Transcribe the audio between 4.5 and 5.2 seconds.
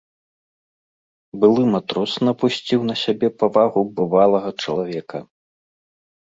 чалавека.